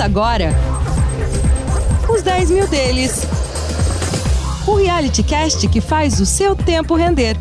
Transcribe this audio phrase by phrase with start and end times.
[0.00, 0.48] Agora
[2.08, 3.26] os 10 mil deles.
[4.66, 7.36] O reality cast que faz o seu tempo render.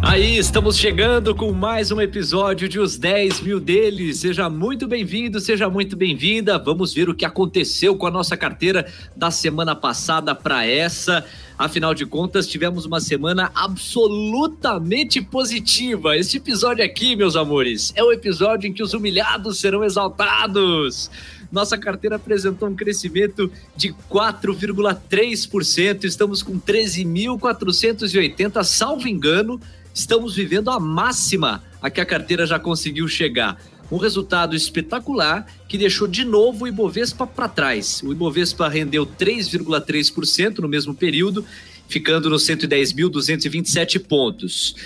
[0.00, 4.20] Aí, estamos chegando com mais um episódio de Os 10 Mil Deles.
[4.20, 6.56] Seja muito bem-vindo, seja muito bem-vinda.
[6.56, 11.26] Vamos ver o que aconteceu com a nossa carteira da semana passada para essa.
[11.58, 16.16] Afinal de contas, tivemos uma semana absolutamente positiva.
[16.16, 21.10] Este episódio aqui, meus amores, é o episódio em que os humilhados serão exaltados.
[21.50, 26.04] Nossa carteira apresentou um crescimento de 4,3%.
[26.04, 29.58] Estamos com 13.480, salvo engano.
[29.94, 33.58] Estamos vivendo a máxima a que a carteira já conseguiu chegar.
[33.90, 38.02] Um resultado espetacular que deixou de novo o Ibovespa para trás.
[38.02, 41.42] O Ibovespa rendeu 3,3% no mesmo período,
[41.88, 44.76] ficando nos 110.227 pontos.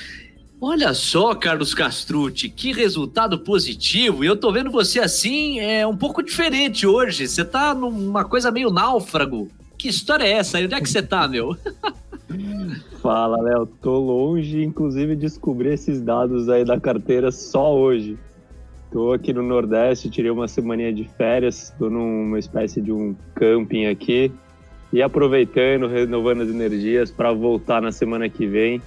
[0.65, 4.23] Olha só, Carlos Castrucci, que resultado positivo.
[4.23, 7.27] E eu tô vendo você assim, é um pouco diferente hoje.
[7.27, 9.49] Você tá numa coisa meio náufrago.
[9.77, 10.59] Que história é essa?
[10.59, 11.57] Onde é que você tá, meu?
[13.03, 13.67] Fala, Léo.
[13.67, 18.17] Tô longe, inclusive, de descobrir esses dados aí da carteira só hoje.
[18.93, 23.87] Tô aqui no Nordeste, tirei uma semaninha de férias, tô numa espécie de um camping
[23.87, 24.31] aqui
[24.93, 28.81] e aproveitando, renovando as energias para voltar na semana que vem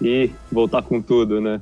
[0.00, 1.60] e voltar com tudo, né?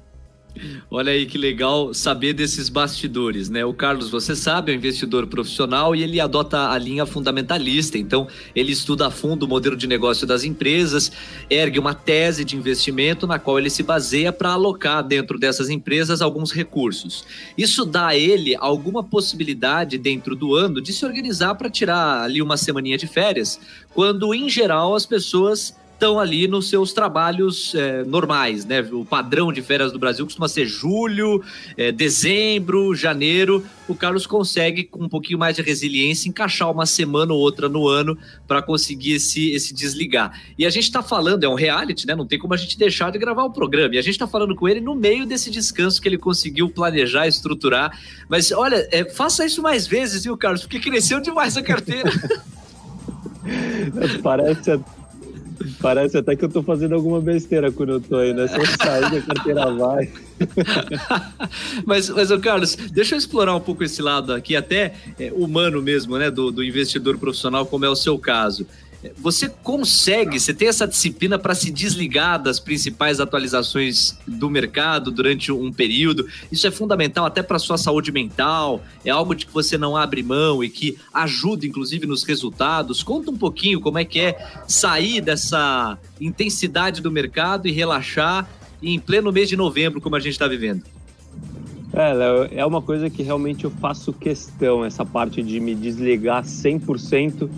[0.91, 3.65] Olha aí que legal saber desses bastidores, né?
[3.65, 7.97] O Carlos, você sabe, é um investidor profissional e ele adota a linha fundamentalista.
[7.99, 11.13] Então, ele estuda a fundo o modelo de negócio das empresas,
[11.49, 16.21] ergue uma tese de investimento na qual ele se baseia para alocar dentro dessas empresas
[16.21, 17.25] alguns recursos.
[17.57, 22.43] Isso dá a ele alguma possibilidade dentro do ano de se organizar para tirar ali
[22.43, 23.61] uma semaninha de férias,
[23.95, 28.81] quando em geral as pessoas estão ali nos seus trabalhos é, normais, né?
[28.93, 31.43] O padrão de férias do Brasil costuma ser julho,
[31.77, 33.65] é, dezembro, janeiro.
[33.89, 37.89] O Carlos consegue, com um pouquinho mais de resiliência, encaixar uma semana ou outra no
[37.89, 38.17] ano
[38.47, 40.41] para conseguir esse, esse desligar.
[40.57, 42.15] E a gente está falando, é um reality, né?
[42.15, 43.97] Não tem como a gente deixar de gravar o programa.
[43.97, 47.27] E a gente está falando com ele no meio desse descanso que ele conseguiu planejar,
[47.27, 47.99] estruturar.
[48.29, 50.63] Mas olha, é, faça isso mais vezes, viu, Carlos?
[50.63, 52.09] Porque cresceu demais a carteira.
[54.23, 54.79] Parece
[55.81, 58.47] Parece até que eu tô fazendo alguma besteira quando eu tô aí, né?
[58.47, 60.11] Se eu sair, a carteira vai.
[61.85, 66.17] mas, mas, Carlos, deixa eu explorar um pouco esse lado aqui, até é, humano mesmo,
[66.19, 66.31] né?
[66.31, 68.67] Do, do investidor profissional, como é o seu caso.
[69.19, 75.53] Você consegue, você tem essa disciplina para se desligar das principais atualizações do mercado durante
[75.53, 76.27] um período.
[76.51, 78.83] Isso é fundamental até para sua saúde mental.
[79.05, 83.03] É algo de que você não abre mão e que ajuda, inclusive, nos resultados.
[83.05, 84.37] Conta um pouquinho como é que é
[84.67, 88.49] sair dessa intensidade do mercado e relaxar
[88.83, 90.83] em pleno mês de novembro, como a gente está vivendo.
[91.93, 96.45] É, Léo, é uma coisa que realmente eu faço questão, essa parte de me desligar
[96.45, 97.49] 100%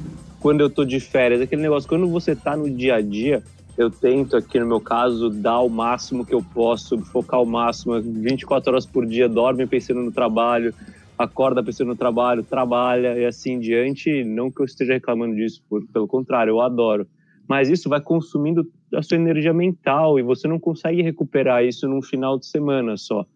[0.41, 1.41] quando eu tô de férias.
[1.41, 3.43] Aquele negócio, quando você tá no dia a dia,
[3.77, 8.01] eu tento aqui no meu caso dar o máximo que eu posso, focar o máximo,
[8.01, 10.75] 24 horas por dia, dorme pensando no trabalho,
[11.17, 14.25] acorda pensando no trabalho, trabalha e assim diante.
[14.25, 17.07] Não que eu esteja reclamando disso, por, pelo contrário, eu adoro.
[17.47, 22.01] Mas isso vai consumindo a sua energia mental e você não consegue recuperar isso num
[22.01, 23.27] final de semana só.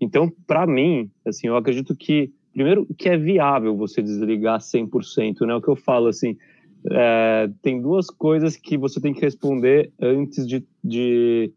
[0.00, 5.54] Então, para mim, assim, eu acredito que primeiro que é viável você desligar 100%, né?
[5.54, 6.38] O que eu falo assim,
[6.90, 11.52] é, tem duas coisas que você tem que responder antes de, de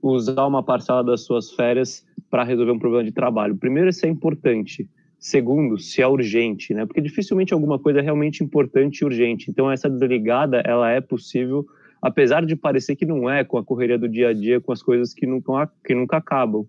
[0.00, 3.54] usar uma parcela das suas férias para resolver um problema de trabalho.
[3.54, 4.88] Primeiro, se é importante.
[5.18, 6.86] Segundo, se é urgente, né?
[6.86, 9.50] Porque dificilmente alguma coisa é realmente importante e urgente.
[9.50, 11.66] Então, essa desligada, ela é possível,
[12.00, 14.82] apesar de parecer que não é, com a correria do dia a dia, com as
[14.82, 16.66] coisas que nunca, que nunca acabam.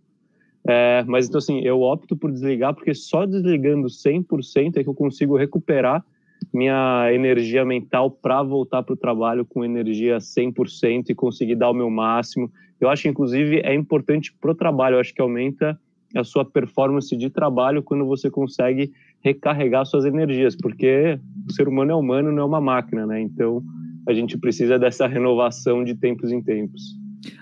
[0.71, 4.93] É, mas então, assim, eu opto por desligar porque só desligando 100% é que eu
[4.93, 6.05] consigo recuperar
[6.53, 11.73] minha energia mental para voltar para o trabalho com energia 100% e conseguir dar o
[11.73, 12.51] meu máximo.
[12.79, 15.79] Eu acho, inclusive, é importante para o trabalho, eu acho que aumenta
[16.15, 18.91] a sua performance de trabalho quando você consegue
[19.21, 23.19] recarregar suas energias, porque o ser humano é humano, não é uma máquina, né?
[23.19, 23.63] Então,
[24.07, 26.98] a gente precisa dessa renovação de tempos em tempos.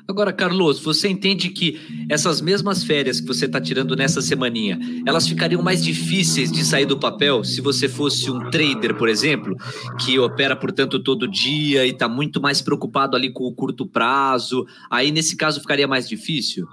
[0.08, 1.80] Agora, Carlos, você entende que
[2.10, 6.86] essas mesmas férias que você está tirando nessa semaninha, elas ficariam mais difíceis de sair
[6.86, 9.56] do papel se você fosse um trader, por exemplo,
[10.00, 14.66] que opera, portanto, todo dia e está muito mais preocupado ali com o curto prazo.
[14.90, 16.66] Aí, nesse caso, ficaria mais difícil?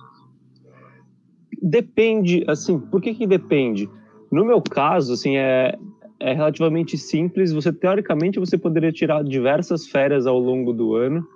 [1.61, 3.89] Depende, assim, por que que depende?
[4.31, 5.77] No meu caso, assim, é,
[6.21, 7.53] é relativamente simples.
[7.53, 11.27] Você, teoricamente, você poderia tirar diversas férias ao longo do ano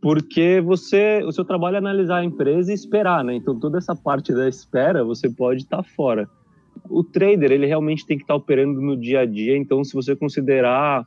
[0.00, 3.34] porque você, o seu trabalho é analisar a empresa e esperar, né?
[3.34, 6.28] Então toda essa parte da espera você pode estar tá fora.
[6.88, 9.56] o trader ele realmente tem que estar operando no dia a dia.
[9.56, 11.04] Então, se você considerar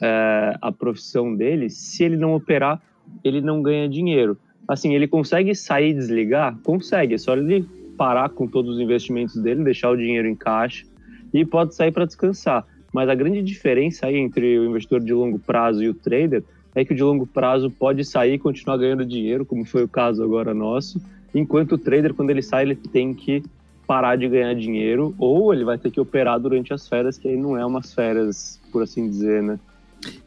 [0.00, 2.80] é, a profissão dele, se ele não operar,
[3.24, 4.38] ele não ganha dinheiro.
[4.66, 6.56] Assim, ele consegue sair e desligar?
[6.62, 7.14] Consegue.
[7.14, 10.86] É só ele parar com todos os investimentos dele, deixar o dinheiro em caixa
[11.34, 12.64] e pode sair para descansar.
[12.92, 16.84] Mas a grande diferença aí entre o investidor de longo prazo e o trader é
[16.84, 20.54] que de longo prazo pode sair e continuar ganhando dinheiro, como foi o caso agora
[20.54, 21.00] nosso,
[21.34, 23.42] enquanto o trader, quando ele sai, ele tem que
[23.86, 27.36] parar de ganhar dinheiro ou ele vai ter que operar durante as férias, que aí
[27.36, 29.58] não é umas férias, por assim dizer, né?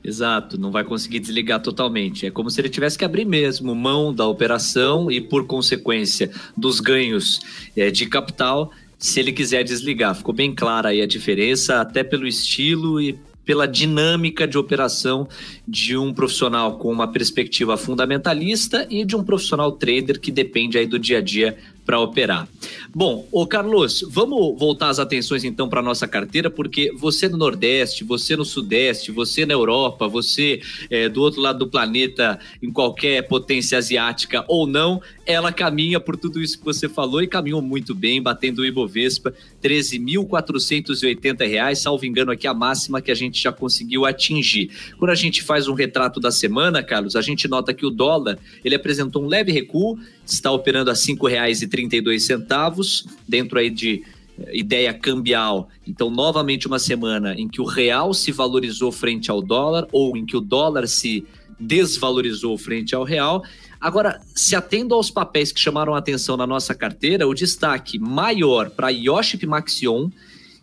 [0.03, 2.25] Exato, não vai conseguir desligar totalmente.
[2.25, 6.79] É como se ele tivesse que abrir mesmo mão da operação e, por consequência, dos
[6.79, 7.39] ganhos
[7.77, 10.15] é, de capital, se ele quiser desligar.
[10.15, 13.17] Ficou bem clara aí a diferença, até pelo estilo e
[13.51, 15.27] pela dinâmica de operação
[15.67, 20.87] de um profissional com uma perspectiva fundamentalista e de um profissional trader que depende aí
[20.87, 22.47] do dia a dia para operar.
[22.93, 28.03] Bom, o Carlos, vamos voltar as atenções então para nossa carteira, porque você no Nordeste,
[28.03, 33.27] você no Sudeste, você na Europa, você é, do outro lado do planeta, em qualquer
[33.27, 37.95] potência asiática ou não, ela caminha por tudo isso que você falou e caminhou muito
[37.95, 43.51] bem, batendo o Ibovespa, 13.480 reais, salvo engano aqui a máxima que a gente já
[43.51, 44.69] conseguiu atingir.
[44.97, 48.37] Quando a gente faz um retrato da semana, Carlos, a gente nota que o dólar,
[48.63, 49.97] ele apresentou um leve recuo,
[50.33, 54.03] está operando a R$ 5,32, dentro aí de
[54.39, 55.69] eh, ideia cambial.
[55.85, 60.25] Então, novamente uma semana em que o real se valorizou frente ao dólar ou em
[60.25, 61.25] que o dólar se
[61.59, 63.43] desvalorizou frente ao real.
[63.79, 68.87] Agora, se atendo aos papéis que chamaram atenção na nossa carteira, o destaque maior para
[68.87, 70.09] a Yoship Maxion,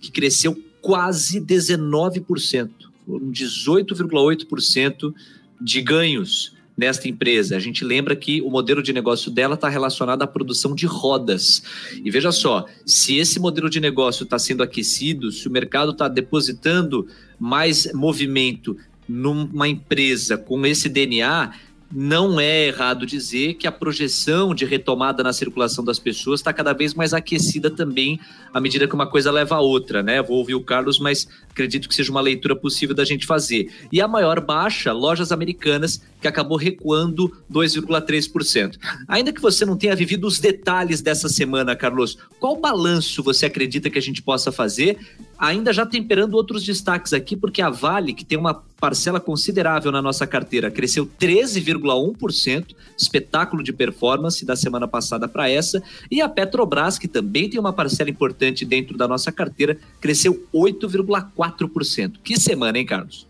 [0.00, 2.70] que cresceu quase 19%,
[3.08, 5.14] 18,8%
[5.60, 7.56] de ganhos nesta empresa.
[7.56, 11.60] A gente lembra que o modelo de negócio dela está relacionado à produção de rodas.
[12.04, 16.06] E veja só, se esse modelo de negócio está sendo aquecido, se o mercado está
[16.06, 17.08] depositando
[17.38, 18.76] mais movimento
[19.08, 21.50] numa empresa com esse DNA,
[21.90, 26.72] não é errado dizer que a projeção de retomada na circulação das pessoas está cada
[26.72, 28.20] vez mais aquecida também,
[28.52, 30.22] à medida que uma coisa leva a outra, né?
[30.22, 33.72] Vou ouvir o Carlos, mas acredito que seja uma leitura possível da gente fazer.
[33.90, 38.76] E a maior baixa, lojas americanas, que acabou recuando 2,3%.
[39.06, 43.88] Ainda que você não tenha vivido os detalhes dessa semana, Carlos, qual balanço você acredita
[43.88, 44.98] que a gente possa fazer
[45.38, 50.02] ainda já temperando outros destaques aqui, porque a Vale, que tem uma parcela considerável na
[50.02, 56.98] nossa carteira, cresceu 13,1%, espetáculo de performance da semana passada para essa, e a Petrobras,
[56.98, 62.14] que também tem uma parcela importante dentro da nossa carteira, cresceu 8,4%.
[62.22, 63.26] Que semana, hein, Carlos?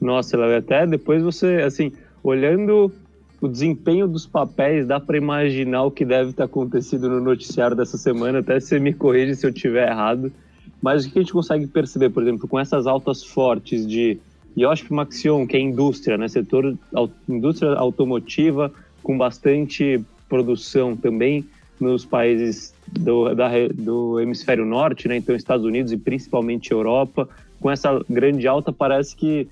[0.00, 1.92] Nossa, até depois você, assim,
[2.22, 2.92] olhando
[3.40, 7.98] o desempenho dos papéis, dá para imaginar o que deve ter acontecido no noticiário dessa
[7.98, 10.32] semana, até você me corrige se eu estiver errado.
[10.84, 14.18] Mas o que a gente consegue perceber, por exemplo, com essas altas fortes de
[14.54, 16.76] Yoship Maxion, que é indústria, né, setor
[17.26, 18.70] indústria automotiva
[19.02, 19.98] com bastante
[20.28, 21.42] produção também
[21.80, 27.26] nos países do, da, do hemisfério norte, né, então Estados Unidos e principalmente Europa,
[27.58, 29.48] com essa grande alta parece que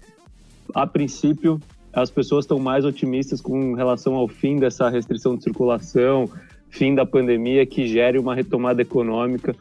[0.75, 1.58] a princípio
[1.94, 6.29] as pessoas estão mais otimistas com relação ao fim dessa restrição de circulação,
[6.69, 9.56] fim da pandemia que gere uma retomada econômica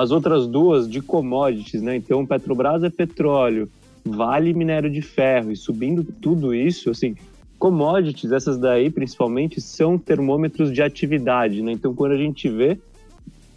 [0.00, 1.96] as outras duas de commodities, né?
[1.96, 3.68] Então, Petrobras é petróleo,
[4.02, 7.14] Vale minério de ferro, e subindo tudo isso, assim,
[7.58, 11.72] commodities, essas daí principalmente, são termômetros de atividade, né?
[11.72, 12.78] Então, quando a gente vê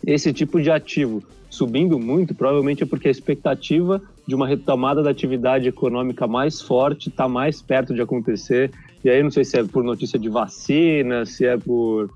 [0.06, 5.12] esse tipo de ativo subindo muito, provavelmente é porque a expectativa de uma retomada da
[5.12, 8.70] atividade econômica mais forte está mais perto de acontecer.
[9.04, 12.10] E aí, não sei se é por notícia de vacina, se é por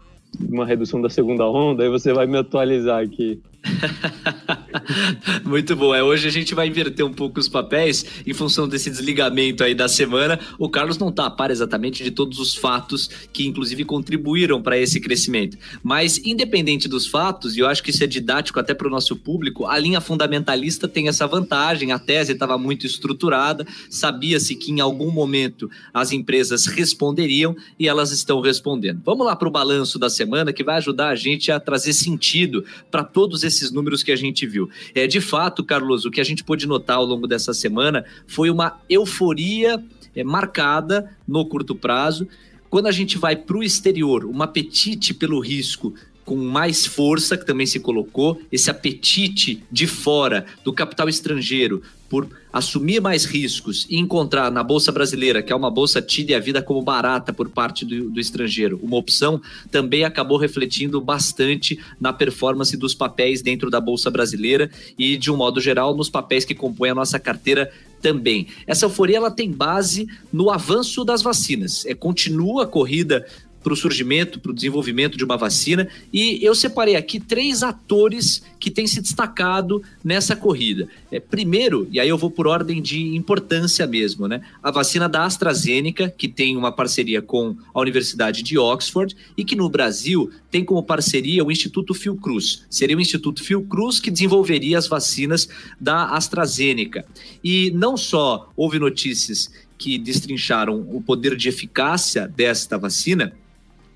[0.50, 3.39] uma redução da segunda onda, aí você vai me atualizar aqui.
[5.43, 5.93] Muito bom.
[5.93, 9.74] É, hoje a gente vai inverter um pouco os papéis em função desse desligamento aí
[9.74, 10.39] da semana.
[10.57, 14.77] O Carlos não está a par exatamente de todos os fatos que, inclusive, contribuíram para
[14.77, 15.57] esse crescimento.
[15.83, 19.15] Mas, independente dos fatos, e eu acho que isso é didático até para o nosso
[19.15, 21.91] público, a linha fundamentalista tem essa vantagem.
[21.91, 28.12] A tese estava muito estruturada, sabia-se que em algum momento as empresas responderiam e elas
[28.12, 29.01] estão respondendo.
[29.03, 32.63] Vamos lá para o balanço da semana que vai ajudar a gente a trazer sentido
[32.89, 34.70] para todos esses esses números que a gente viu.
[34.94, 38.50] É, de fato, Carlos, o que a gente pôde notar ao longo dessa semana foi
[38.50, 39.84] uma euforia
[40.16, 42.28] é, marcada no curto prazo.
[42.70, 45.94] Quando a gente vai para o exterior, um apetite pelo risco
[46.27, 52.27] com mais força, que também se colocou, esse apetite de fora do capital estrangeiro por
[52.51, 56.62] assumir mais riscos e encontrar na Bolsa Brasileira, que é uma bolsa tida a vida
[56.62, 59.41] como barata por parte do, do, estrangeiro, uma opção,
[59.72, 65.38] também acabou refletindo bastante na performance dos papéis dentro da Bolsa Brasileira e, de um
[65.38, 68.48] modo geral, nos papéis que compõem a nossa carteira também.
[68.65, 71.86] Essa euforia ela tem base no avanço das vacinas.
[71.86, 73.25] É continua a corrida
[73.67, 75.89] para o surgimento, para o desenvolvimento de uma vacina.
[76.13, 80.88] E eu separei aqui três atores que têm se destacado nessa corrida.
[81.12, 84.39] É, primeiro, e aí eu vou por ordem de importância mesmo, né?
[84.63, 89.53] A vacina da AstraZeneca, que tem uma parceria com a Universidade de Oxford e que
[89.53, 92.65] no Brasil tem como parceria o Instituto Fiocruz.
[92.69, 97.05] Seria o Instituto Fiocruz que desenvolveria as vacinas da AstraZeneca.
[97.43, 103.33] E não só houve notícias que destrincharam o poder de eficácia desta vacina,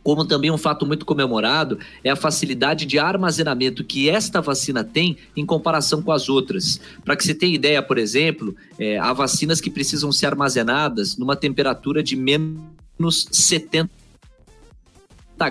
[0.03, 5.17] como também um fato muito comemorado é a facilidade de armazenamento que esta vacina tem
[5.35, 6.79] em comparação com as outras.
[7.05, 11.35] Para que você tenha ideia, por exemplo, é, há vacinas que precisam ser armazenadas numa
[11.35, 13.89] temperatura de menos 70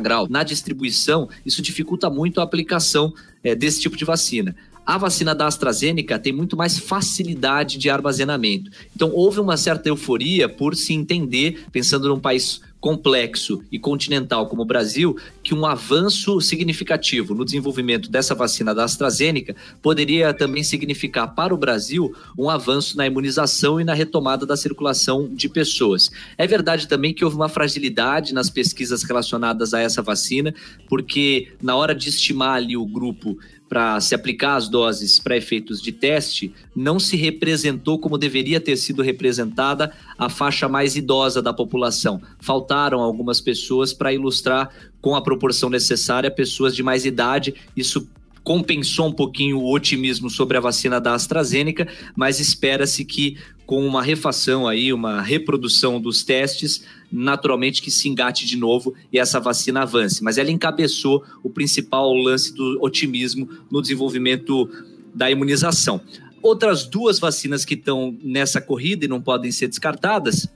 [0.00, 0.28] graus.
[0.28, 4.54] Na distribuição, isso dificulta muito a aplicação é, desse tipo de vacina.
[4.90, 8.72] A vacina da AstraZeneca tem muito mais facilidade de armazenamento.
[8.92, 14.62] Então, houve uma certa euforia por se entender, pensando num país complexo e continental como
[14.62, 21.36] o Brasil, que um avanço significativo no desenvolvimento dessa vacina da AstraZeneca poderia também significar
[21.36, 26.10] para o Brasil um avanço na imunização e na retomada da circulação de pessoas.
[26.36, 30.52] É verdade também que houve uma fragilidade nas pesquisas relacionadas a essa vacina,
[30.88, 33.38] porque na hora de estimar ali o grupo
[33.70, 38.76] para se aplicar as doses para efeitos de teste, não se representou como deveria ter
[38.76, 42.20] sido representada a faixa mais idosa da população.
[42.40, 47.54] Faltaram algumas pessoas para ilustrar com a proporção necessária pessoas de mais idade.
[47.76, 48.08] Isso
[48.42, 54.02] compensou um pouquinho o otimismo sobre a vacina da AstraZeneca, mas espera-se que com uma
[54.02, 56.82] refação aí, uma reprodução dos testes,
[57.12, 60.24] naturalmente que se engate de novo e essa vacina avance.
[60.24, 64.68] Mas ela encabeçou o principal lance do otimismo no desenvolvimento
[65.14, 66.00] da imunização.
[66.42, 70.48] Outras duas vacinas que estão nessa corrida e não podem ser descartadas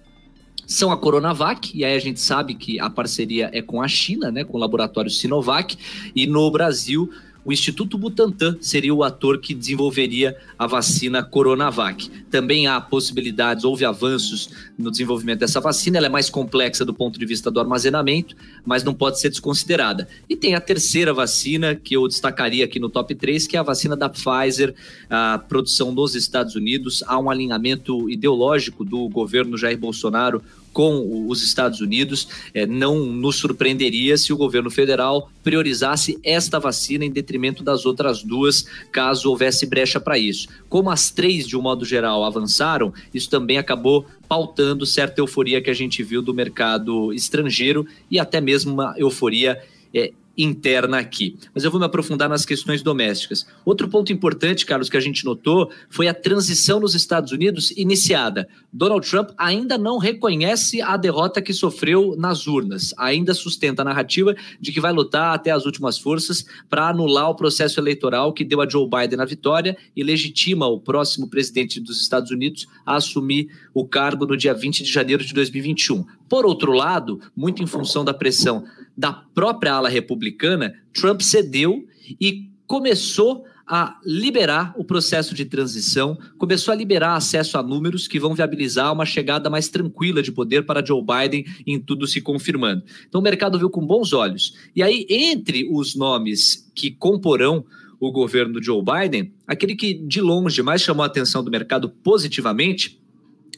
[0.67, 4.33] são a Coronavac, e aí a gente sabe que a parceria é com a China,
[4.33, 5.76] né, com o laboratório Sinovac,
[6.17, 7.11] e no Brasil
[7.45, 12.09] o Instituto Butantan seria o ator que desenvolveria a vacina Coronavac.
[12.31, 14.49] Também há possibilidades, houve avanços
[14.79, 18.35] no desenvolvimento dessa vacina, ela é mais complexa do ponto de vista do armazenamento,
[18.65, 20.09] mas não pode ser desconsiderada.
[20.29, 23.63] E tem a terceira vacina que eu destacaria aqui no top 3, que é a
[23.63, 24.75] vacina da Pfizer,
[25.11, 27.05] a produção nos Estados Unidos.
[27.07, 30.43] Há um alinhamento ideológico do governo Jair Bolsonaro
[30.75, 32.28] com os Estados Unidos.
[32.52, 38.23] É, não nos surpreenderia se o governo federal priorizasse esta vacina em detrimento das outras
[38.23, 40.49] duas, caso houvesse brecha para isso.
[40.69, 45.71] Como as três, de um modo geral, avançaram, isso também acabou pautando certa euforia que
[45.71, 49.62] a gente viu do mercado estrangeiro e até mesmo uma euforia
[49.95, 51.37] é, interna aqui.
[51.55, 53.47] Mas eu vou me aprofundar nas questões domésticas.
[53.64, 58.49] Outro ponto importante, Carlos, que a gente notou foi a transição nos Estados Unidos iniciada.
[58.73, 64.35] Donald Trump ainda não reconhece a derrota que sofreu nas urnas, ainda sustenta a narrativa
[64.61, 68.61] de que vai lutar até as últimas forças para anular o processo eleitoral que deu
[68.61, 73.49] a Joe Biden a vitória e legitima o próximo presidente dos Estados Unidos a assumir
[73.73, 76.05] o cargo no dia 20 de janeiro de 2021.
[76.29, 78.64] Por outro lado, muito em função da pressão
[78.97, 81.85] da própria ala republicana, Trump cedeu
[82.21, 88.21] e começou a liberar o processo de transição, começou a liberar acesso a números que
[88.21, 92.83] vão viabilizar uma chegada mais tranquila de poder para Joe Biden em tudo se confirmando.
[93.09, 94.55] Então o mercado viu com bons olhos.
[94.77, 97.65] E aí, entre os nomes que comporão
[97.99, 103.01] o governo Joe Biden, aquele que de longe mais chamou a atenção do mercado positivamente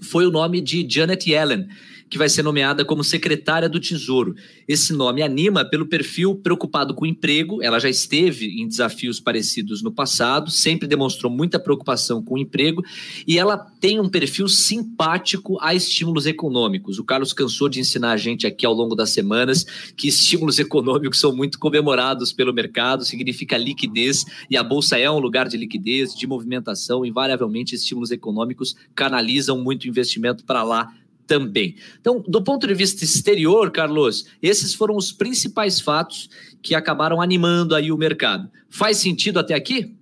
[0.03, 1.67] foi o nome de Janet Yellen
[2.09, 4.35] que vai ser nomeada como secretária do Tesouro.
[4.67, 7.63] Esse nome anima pelo perfil preocupado com o emprego.
[7.63, 12.83] Ela já esteve em desafios parecidos no passado, sempre demonstrou muita preocupação com o emprego
[13.27, 16.99] e ela tem um perfil simpático a estímulos econômicos.
[16.99, 19.65] O Carlos cansou de ensinar a gente aqui ao longo das semanas
[19.97, 25.19] que estímulos econômicos são muito comemorados pelo mercado, significa liquidez e a bolsa é um
[25.19, 27.05] lugar de liquidez, de movimentação.
[27.05, 30.93] Invariavelmente, estímulos econômicos canalizam muito investimento para lá
[31.27, 31.75] também.
[32.01, 36.31] Então, do ponto de vista exterior, Carlos, esses foram os principais fatos
[36.63, 38.49] que acabaram animando aí o mercado.
[38.69, 39.95] Faz sentido até aqui?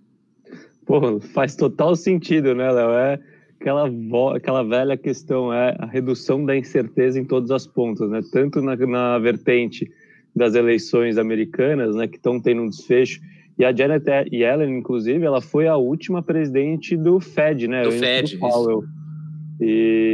[0.87, 2.90] Pô, faz total sentido, né, Léo?
[2.90, 3.19] É
[3.59, 3.90] aquela,
[4.37, 8.21] aquela velha questão, é a redução da incerteza em todas as pontas, né?
[8.31, 9.90] Tanto na, na vertente
[10.37, 13.21] das eleições americanas, né, que estão tendo um desfecho.
[13.57, 17.85] E a Janet Yellen, inclusive, ela foi a última presidente do Fed, né?
[17.85, 18.85] Do Fed, do Powell.
[19.61, 20.13] E,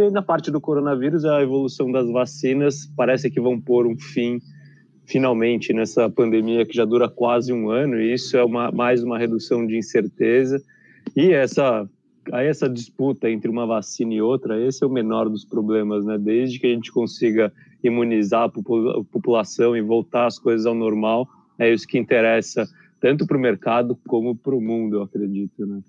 [0.00, 4.40] e na parte do coronavírus, a evolução das vacinas parece que vão pôr um fim
[5.06, 9.18] finalmente nessa pandemia que já dura quase um ano, e isso é uma, mais uma
[9.18, 10.62] redução de incerteza.
[11.14, 11.88] E essa,
[12.32, 16.16] aí essa disputa entre uma vacina e outra, esse é o menor dos problemas, né?
[16.18, 21.72] Desde que a gente consiga imunizar a população e voltar as coisas ao normal, é
[21.72, 22.66] isso que interessa
[23.00, 25.82] tanto para o mercado como para o mundo, eu acredito, né?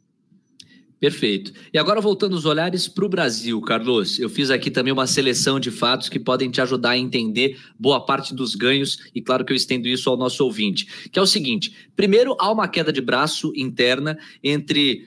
[1.00, 1.52] Perfeito.
[1.74, 5.60] E agora voltando os olhares para o Brasil, Carlos, eu fiz aqui também uma seleção
[5.60, 9.52] de fatos que podem te ajudar a entender boa parte dos ganhos e claro que
[9.52, 13.02] eu estendo isso ao nosso ouvinte, que é o seguinte: primeiro há uma queda de
[13.02, 15.06] braço interna entre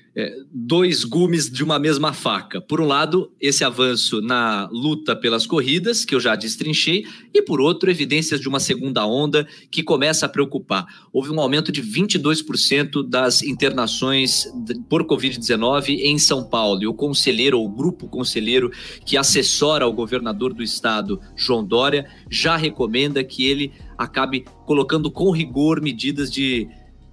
[0.53, 2.61] dois gumes de uma mesma faca.
[2.61, 7.61] Por um lado, esse avanço na luta pelas corridas, que eu já destrinchei, e por
[7.61, 10.87] outro, evidências de uma segunda onda que começa a preocupar.
[11.13, 14.47] Houve um aumento de 22% das internações
[14.89, 16.83] por Covid-19 em São Paulo.
[16.83, 18.73] E o conselheiro, ou o grupo conselheiro
[19.05, 25.31] que assessora o governador do estado, João Dória, já recomenda que ele acabe colocando com
[25.31, 26.69] rigor medidas de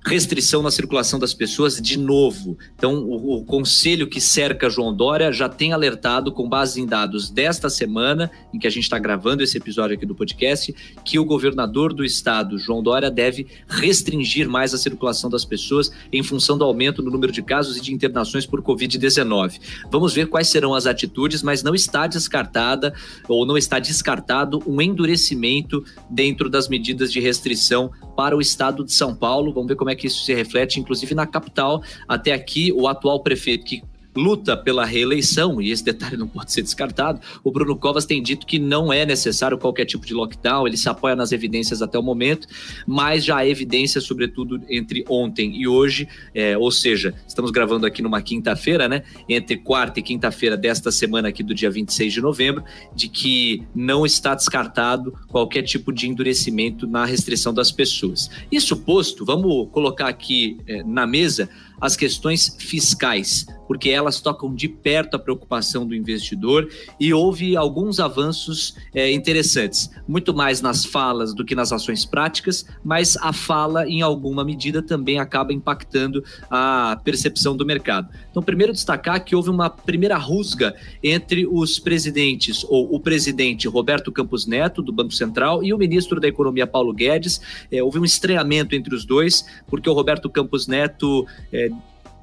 [0.05, 2.57] restrição na circulação das pessoas de novo.
[2.75, 7.29] Então, o, o, conselho que cerca João Dória já tem alertado, com base em dados
[7.29, 11.25] desta semana, em que a gente está gravando esse episódio aqui do podcast, que o
[11.25, 16.63] governador do estado, João Dória, deve restringir mais a circulação das pessoas em função do
[16.63, 19.59] aumento no número de casos e de internações por Covid-19.
[19.89, 22.93] Vamos ver quais serão as atitudes, mas não está descartada
[23.27, 28.93] ou não está descartado um endurecimento dentro das medidas de restrição para o estado de
[28.93, 29.51] São Paulo.
[29.51, 31.81] Vamos ver como é que isso se reflete, inclusive na capital.
[32.07, 33.81] Até aqui, o atual prefeito que
[34.15, 38.45] luta pela reeleição, e esse detalhe não pode ser descartado, o Bruno Covas tem dito
[38.45, 42.03] que não é necessário qualquer tipo de lockdown, ele se apoia nas evidências até o
[42.03, 42.47] momento,
[42.87, 48.01] mas já há evidências, sobretudo entre ontem e hoje, é, ou seja, estamos gravando aqui
[48.01, 49.03] numa quinta-feira, né?
[49.27, 52.63] Entre quarta e quinta-feira desta semana aqui do dia 26 de novembro,
[52.95, 58.29] de que não está descartado qualquer tipo de endurecimento na restrição das pessoas.
[58.51, 64.67] Isso posto, vamos colocar aqui é, na mesa as questões fiscais, porque elas tocam de
[64.67, 71.33] perto a preocupação do investidor e houve alguns avanços é, interessantes, muito mais nas falas
[71.33, 76.99] do que nas ações práticas, mas a fala, em alguma medida, também acaba impactando a
[77.03, 78.09] percepção do mercado.
[78.29, 84.11] Então, primeiro destacar que houve uma primeira rusga entre os presidentes, ou o presidente Roberto
[84.11, 87.41] Campos Neto, do Banco Central, e o ministro da Economia, Paulo Guedes.
[87.71, 91.64] É, houve um estranhamento entre os dois, porque o Roberto Campos Neto é,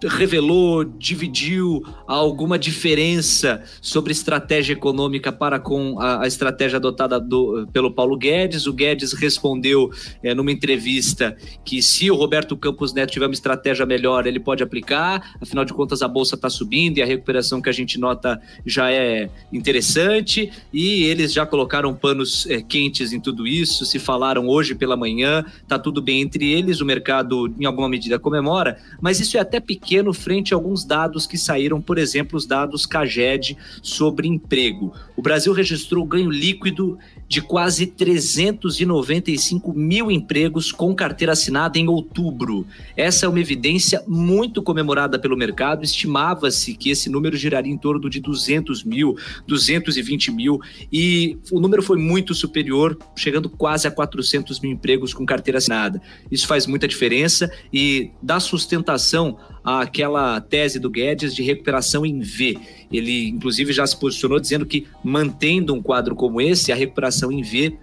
[0.09, 7.91] revelou, dividiu alguma diferença sobre estratégia econômica para com a, a estratégia adotada do, pelo
[7.91, 8.67] Paulo Guedes.
[8.67, 9.91] O Guedes respondeu
[10.23, 14.63] é, numa entrevista que se o Roberto Campos Neto tiver uma estratégia melhor, ele pode
[14.63, 15.37] aplicar.
[15.41, 18.91] Afinal de contas, a bolsa está subindo e a recuperação que a gente nota já
[18.91, 20.51] é interessante.
[20.73, 23.85] E eles já colocaram panos é, quentes em tudo isso.
[23.85, 26.81] Se falaram hoje pela manhã, tá tudo bem entre eles.
[26.81, 30.85] O mercado, em alguma medida, comemora, mas isso é até pequeno pequeno frente a alguns
[30.87, 34.95] dados que saíram, por exemplo, os dados CAGED sobre emprego.
[35.15, 36.99] O Brasil registrou ganho líquido
[37.33, 42.67] de quase 395 mil empregos com carteira assinada em outubro.
[42.95, 45.83] Essa é uma evidência muito comemorada pelo mercado.
[45.83, 49.17] Estimava-se que esse número giraria em torno de 200 mil,
[49.47, 50.61] 220 mil,
[50.93, 56.03] e o número foi muito superior, chegando quase a 400 mil empregos com carteira assinada.
[56.31, 62.59] Isso faz muita diferença e dá sustentação àquela tese do Guedes de recuperação em V.
[62.93, 67.43] Ele, inclusive, já se posicionou dizendo que, mantendo um quadro como esse, a recuperação em
[67.43, 67.79] V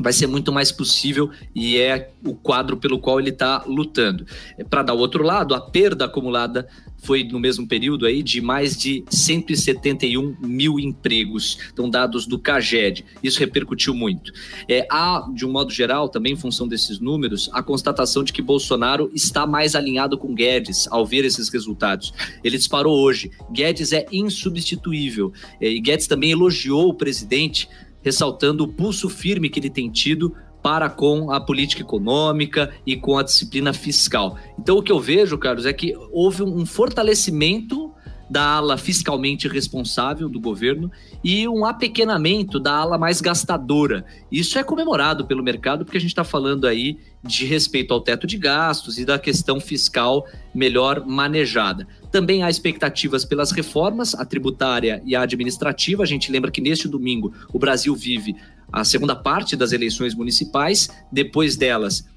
[0.00, 4.26] vai ser muito mais possível e é o quadro pelo qual ele está lutando.
[4.58, 6.66] É, Para dar o outro lado, a perda acumulada
[7.04, 13.04] foi no mesmo período aí de mais de 171 mil empregos, então dados do CAGED.
[13.22, 14.32] Isso repercutiu muito.
[14.66, 18.40] É, há, de um modo geral, também em função desses números, a constatação de que
[18.40, 22.14] Bolsonaro está mais alinhado com Guedes ao ver esses resultados.
[22.42, 23.30] Ele disparou hoje.
[23.52, 25.30] Guedes é insubstituível.
[25.60, 27.68] É, e Guedes também elogiou o presidente
[28.04, 33.18] ressaltando o pulso firme que ele tem tido para com a política econômica e com
[33.18, 34.38] a disciplina fiscal.
[34.58, 37.92] Então, o que eu vejo, Carlos, é que houve um fortalecimento
[38.30, 40.90] da ala fiscalmente responsável do governo
[41.22, 44.04] e um apequenamento da ala mais gastadora.
[44.32, 48.26] Isso é comemorado pelo mercado porque a gente está falando aí de respeito ao teto
[48.26, 51.86] de gastos e da questão fiscal melhor manejada.
[52.10, 56.02] Também há expectativas pelas reformas, a tributária e a administrativa.
[56.02, 58.36] A gente lembra que neste domingo o Brasil vive
[58.72, 60.88] a segunda parte das eleições municipais.
[61.10, 62.08] Depois delas,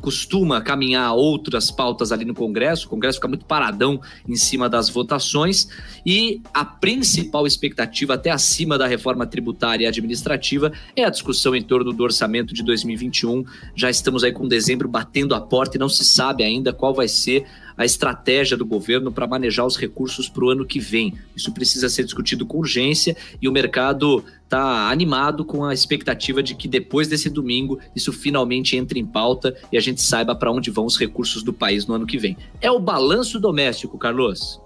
[0.00, 2.86] costuma caminhar outras pautas ali no Congresso.
[2.86, 5.68] O Congresso fica muito paradão em cima das votações.
[6.04, 11.62] E a principal expectativa, até acima da reforma tributária e administrativa, é a discussão em
[11.62, 13.44] torno do orçamento de 2021.
[13.74, 17.08] Já estamos aí com dezembro batendo a porta e não se sabe ainda qual vai
[17.08, 21.14] ser a estratégia do governo para manejar os recursos para o ano que vem.
[21.34, 26.54] Isso precisa ser discutido com urgência e o mercado está animado com a expectativa de
[26.54, 30.70] que depois desse domingo isso finalmente entre em pauta e a gente saiba para onde
[30.70, 32.36] vão os recursos do país no ano que vem.
[32.60, 34.60] É o balanço doméstico, Carlos.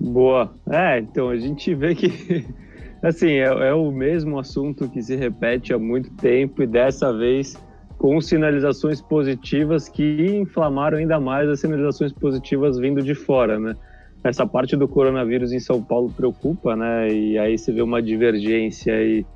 [0.00, 0.54] Boa.
[0.70, 2.46] É, então a gente vê que
[3.04, 7.58] assim é, é o mesmo assunto que se repete há muito tempo e dessa vez
[8.00, 13.76] com sinalizações positivas que inflamaram ainda mais as sinalizações positivas vindo de fora, né?
[14.24, 17.12] Essa parte do coronavírus em São Paulo preocupa, né?
[17.12, 19.26] E aí você vê uma divergência aí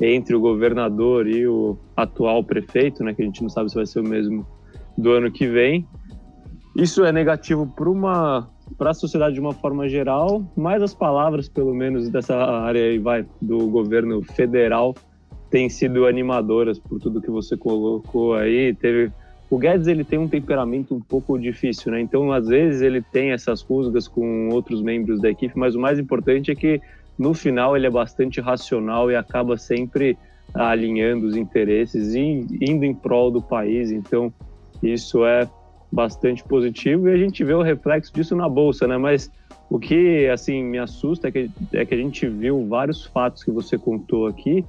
[0.00, 3.12] entre o governador e o atual prefeito, né?
[3.12, 4.46] Que a gente não sabe se vai ser o mesmo
[4.96, 5.84] do ano que vem.
[6.76, 8.48] Isso é negativo para uma
[8.78, 12.96] para a sociedade de uma forma geral, mas as palavras, pelo menos dessa área aí,
[12.96, 14.94] vai do governo federal,
[15.54, 18.74] têm sido animadoras por tudo que você colocou aí.
[18.74, 19.12] Teve
[19.48, 22.00] o Guedes ele tem um temperamento um pouco difícil, né?
[22.00, 25.96] Então às vezes ele tem essas rusgas com outros membros da equipe, mas o mais
[25.96, 26.80] importante é que
[27.16, 30.18] no final ele é bastante racional e acaba sempre
[30.52, 33.92] alinhando os interesses e indo em prol do país.
[33.92, 34.34] Então
[34.82, 35.48] isso é
[35.92, 38.98] bastante positivo e a gente vê o reflexo disso na bolsa, né?
[38.98, 39.30] Mas
[39.70, 43.52] o que assim me assusta é que, é que a gente viu vários fatos que
[43.52, 44.64] você contou aqui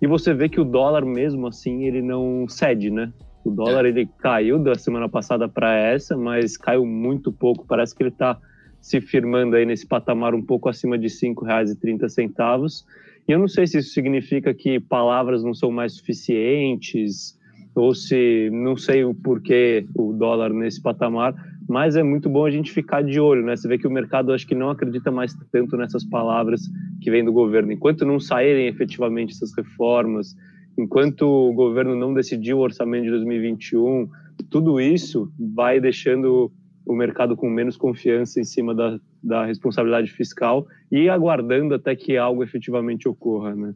[0.00, 3.12] e você vê que o dólar mesmo assim, ele não cede, né?
[3.44, 3.88] O dólar é.
[3.88, 7.64] ele caiu da semana passada para essa, mas caiu muito pouco.
[7.66, 8.38] Parece que ele está
[8.80, 12.84] se firmando aí nesse patamar um pouco acima de R$ 5,30.
[13.28, 17.36] E eu não sei se isso significa que palavras não são mais suficientes
[17.74, 21.34] ou se não sei o porquê o dólar nesse patamar,
[21.68, 23.56] mas é muito bom a gente ficar de olho, né?
[23.56, 26.62] Você vê que o mercado acho que não acredita mais tanto nessas palavras
[27.00, 27.72] que vêm do governo.
[27.72, 30.36] Enquanto não saírem efetivamente essas reformas,
[30.78, 34.08] enquanto o governo não decidiu o orçamento de 2021,
[34.50, 36.52] tudo isso vai deixando
[36.86, 42.16] o mercado com menos confiança em cima da, da responsabilidade fiscal e aguardando até que
[42.16, 43.74] algo efetivamente ocorra, né?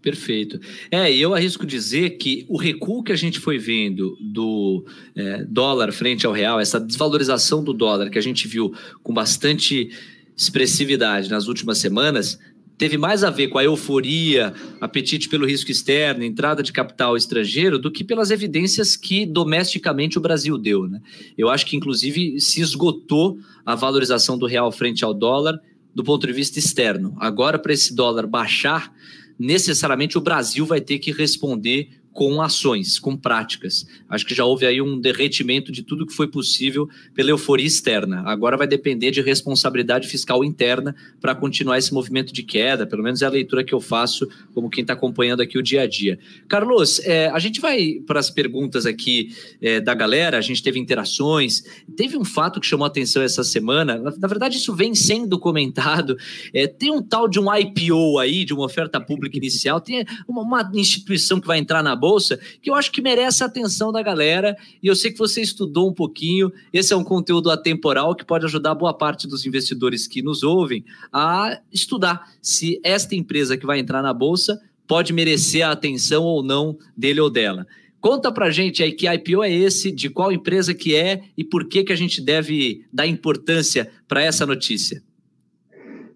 [0.00, 0.60] Perfeito.
[0.90, 4.84] É, eu arrisco dizer que o recuo que a gente foi vendo do
[5.14, 9.90] é, dólar frente ao real, essa desvalorização do dólar que a gente viu com bastante
[10.36, 12.38] expressividade nas últimas semanas,
[12.78, 17.76] teve mais a ver com a euforia, apetite pelo risco externo, entrada de capital estrangeiro,
[17.76, 20.86] do que pelas evidências que domesticamente o Brasil deu.
[20.86, 21.00] Né?
[21.36, 25.58] Eu acho que, inclusive, se esgotou a valorização do real frente ao dólar
[25.92, 27.16] do ponto de vista externo.
[27.18, 28.92] Agora, para esse dólar baixar,
[29.38, 33.86] necessariamente o Brasil vai ter que responder com ações, com práticas.
[34.08, 38.24] Acho que já houve aí um derretimento de tudo que foi possível pela euforia externa.
[38.26, 43.22] Agora vai depender de responsabilidade fiscal interna para continuar esse movimento de queda, pelo menos
[43.22, 46.18] é a leitura que eu faço como quem está acompanhando aqui o dia a dia.
[46.48, 50.80] Carlos, é, a gente vai para as perguntas aqui é, da galera, a gente teve
[50.80, 51.62] interações,
[51.96, 56.16] teve um fato que chamou atenção essa semana, na, na verdade isso vem sendo comentado,
[56.52, 60.42] é, tem um tal de um IPO aí, de uma oferta pública inicial, tem uma,
[60.42, 63.92] uma instituição que vai entrar na bolsa, bolsa, que eu acho que merece a atenção
[63.92, 64.56] da galera.
[64.82, 66.50] E eu sei que você estudou um pouquinho.
[66.72, 70.84] Esse é um conteúdo atemporal que pode ajudar boa parte dos investidores que nos ouvem
[71.12, 76.42] a estudar se esta empresa que vai entrar na bolsa pode merecer a atenção ou
[76.42, 77.66] não dele ou dela.
[78.00, 81.68] Conta pra gente aí que IPO é esse, de qual empresa que é e por
[81.68, 85.02] que que a gente deve dar importância para essa notícia.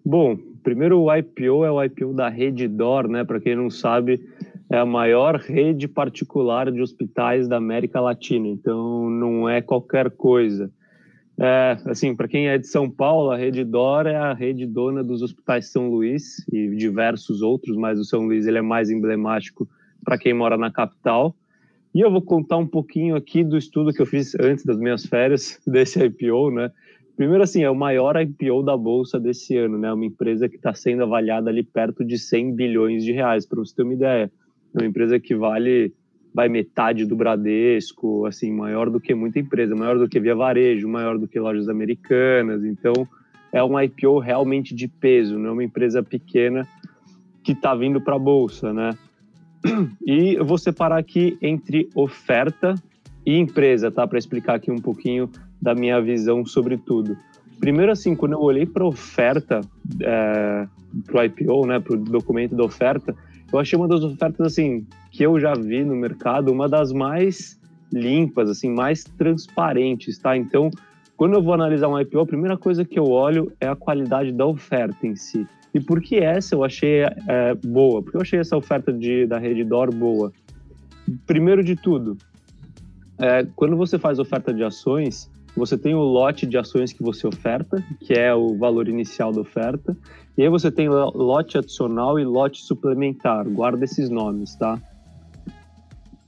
[0.04, 3.24] Bom, primeiro o IPO é o IPO da Reddor, né?
[3.24, 4.20] Para quem não sabe,
[4.72, 10.72] é a maior rede particular de hospitais da América Latina, então não é qualquer coisa.
[11.38, 15.04] É, assim, para quem é de São Paulo, a Rede Dor é a rede dona
[15.04, 19.68] dos hospitais São Luís e diversos outros, mas o São Luís ele é mais emblemático
[20.02, 21.36] para quem mora na capital.
[21.94, 25.04] E eu vou contar um pouquinho aqui do estudo que eu fiz antes das minhas
[25.04, 26.70] férias desse IPO, né?
[27.14, 29.92] Primeiro, assim, é o maior IPO da bolsa desse ano, né?
[29.92, 33.74] Uma empresa que está sendo avaliada ali perto de 100 bilhões de reais, para você
[33.74, 34.32] ter uma ideia.
[34.74, 35.92] É uma empresa que vale
[36.34, 40.88] vai metade do Bradesco, assim, maior do que muita empresa, maior do que Via Varejo,
[40.88, 42.64] maior do que lojas americanas.
[42.64, 43.06] Então,
[43.52, 46.66] é um IPO realmente de peso, não é uma empresa pequena
[47.44, 48.96] que está vindo para a bolsa, né?
[50.04, 52.74] E eu vou separar aqui entre oferta
[53.24, 54.06] e empresa, tá?
[54.06, 55.30] Para explicar aqui um pouquinho
[55.60, 57.16] da minha visão sobre tudo.
[57.60, 59.60] Primeiro, assim, quando eu olhei para a oferta,
[60.00, 60.66] é,
[61.06, 63.14] para o IPO, né, para o documento da oferta,
[63.52, 67.60] eu achei uma das ofertas, assim, que eu já vi no mercado, uma das mais
[67.92, 70.36] limpas, assim, mais transparentes, tá?
[70.36, 70.70] Então,
[71.16, 74.32] quando eu vou analisar um IPO, a primeira coisa que eu olho é a qualidade
[74.32, 75.46] da oferta em si.
[75.74, 78.02] E por que essa eu achei é, boa?
[78.02, 80.32] Porque eu achei essa oferta de, da DOR boa.
[81.26, 82.16] Primeiro de tudo,
[83.18, 87.26] é, quando você faz oferta de ações, você tem o lote de ações que você
[87.26, 89.96] oferta, que é o valor inicial da oferta,
[90.36, 93.48] e aí você tem lote adicional e lote suplementar.
[93.48, 94.80] Guarda esses nomes, tá?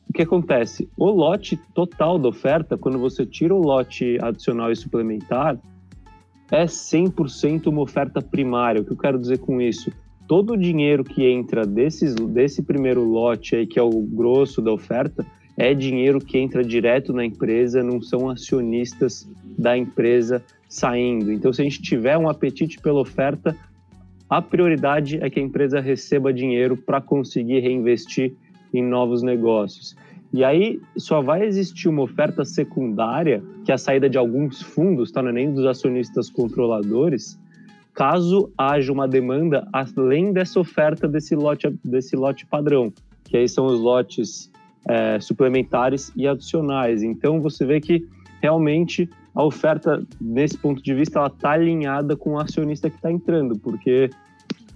[0.09, 0.89] O que acontece?
[0.97, 5.59] O lote total da oferta, quando você tira o lote adicional e suplementar,
[6.51, 8.83] é 100% uma oferta primária.
[8.83, 9.91] O que eu quero dizer com isso?
[10.29, 14.73] Todo o dinheiro que entra desses, desse primeiro lote aí, que é o grosso da
[14.73, 21.33] oferta, é dinheiro que entra direto na empresa, não são acionistas da empresa saindo.
[21.33, 23.57] Então, se a gente tiver um apetite pela oferta,
[24.37, 28.35] a prioridade é que a empresa receba dinheiro para conseguir reinvestir
[28.73, 29.97] em novos negócios.
[30.33, 35.13] E aí só vai existir uma oferta secundária, que é a saída de alguns fundos,
[35.13, 35.23] tá?
[35.23, 37.39] não é nem dos acionistas controladores,
[37.93, 42.93] caso haja uma demanda além dessa oferta desse lote, desse lote padrão,
[43.23, 44.51] que aí são os lotes
[44.89, 47.05] é, suplementares e adicionais.
[47.05, 48.05] Então você vê que
[48.43, 53.11] realmente a oferta, nesse ponto de vista, ela está alinhada com o acionista que está
[53.11, 54.09] entrando, porque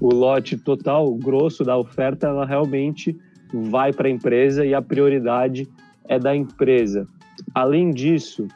[0.00, 3.16] o lote total, grosso da oferta, ela realmente
[3.52, 5.68] vai para a empresa e a prioridade
[6.06, 7.06] é da empresa.
[7.54, 8.48] Além disso,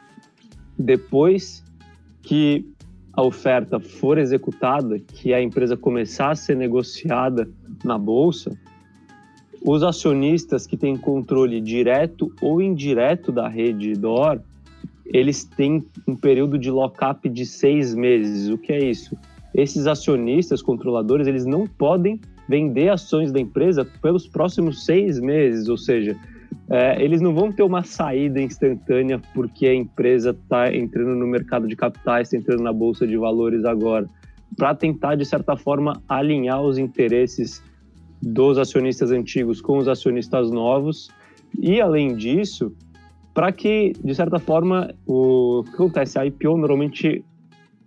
[0.77, 1.63] depois
[2.21, 2.65] que
[3.13, 7.47] a oferta for executada, que a empresa começar a ser negociada
[7.83, 8.57] na bolsa,
[9.65, 14.41] os acionistas que têm controle direto ou indireto da rede DOR,
[15.05, 18.49] eles têm um período de lock-up de seis meses.
[18.49, 19.17] O que é isso?
[19.53, 25.77] Esses acionistas, controladores, eles não podem vender ações da empresa pelos próximos seis meses, ou
[25.77, 26.17] seja,
[26.69, 31.67] é, eles não vão ter uma saída instantânea porque a empresa está entrando no mercado
[31.67, 34.09] de capitais, está entrando na bolsa de valores agora,
[34.57, 37.61] para tentar, de certa forma, alinhar os interesses
[38.21, 41.09] dos acionistas antigos com os acionistas novos.
[41.59, 42.73] E, além disso,
[43.33, 46.19] para que, de certa forma, o, que acontece?
[46.19, 47.23] A IPO normalmente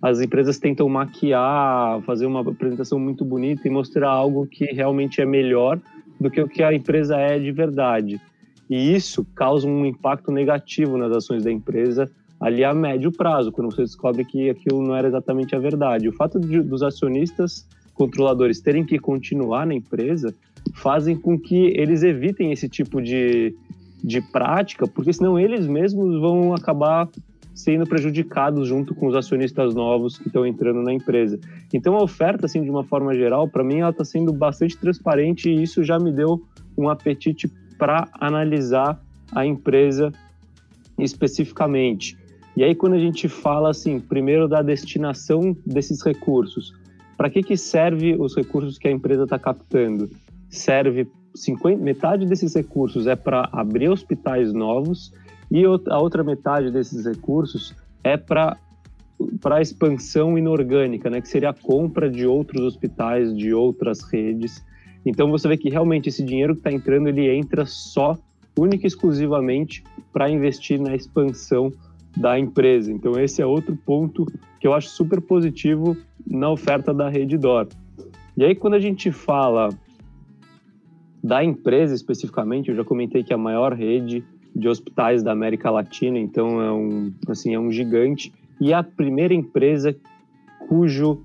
[0.02, 5.26] as empresas tentam maquiar, fazer uma apresentação muito bonita e mostrar algo que realmente é
[5.26, 5.80] melhor
[6.20, 8.20] do que o que a empresa é de verdade.
[8.68, 13.72] E isso causa um impacto negativo nas ações da empresa ali a médio prazo, quando
[13.72, 16.08] você descobre que aquilo não era exatamente a verdade.
[16.08, 20.34] O fato de, dos acionistas controladores terem que continuar na empresa
[20.74, 23.54] fazem com que eles evitem esse tipo de,
[24.02, 27.08] de prática, porque senão eles mesmos vão acabar
[27.54, 31.40] sendo prejudicados junto com os acionistas novos que estão entrando na empresa.
[31.72, 35.48] Então a oferta, assim, de uma forma geral, para mim ela está sendo bastante transparente
[35.48, 36.42] e isso já me deu
[36.76, 40.12] um apetite para analisar a empresa
[40.98, 42.16] especificamente.
[42.54, 46.74] E aí quando a gente fala assim, primeiro da destinação desses recursos,
[47.16, 50.10] para que, que serve os recursos que a empresa está captando?
[50.50, 55.12] Serve 50, metade desses recursos é para abrir hospitais novos
[55.50, 58.56] e a outra metade desses recursos é para
[59.40, 64.62] para expansão inorgânica, né, que seria a compra de outros hospitais, de outras redes.
[65.06, 68.18] Então você vê que realmente esse dinheiro que está entrando ele entra só,
[68.58, 71.72] única e exclusivamente para investir na expansão
[72.14, 72.92] da empresa.
[72.92, 74.26] Então esse é outro ponto
[74.60, 75.96] que eu acho super positivo
[76.26, 77.68] na oferta da rede DOR.
[78.36, 79.70] E aí quando a gente fala
[81.26, 85.70] da empresa especificamente, eu já comentei que é a maior rede de hospitais da América
[85.70, 89.94] Latina, então é um assim é um gigante e é a primeira empresa
[90.68, 91.20] cujo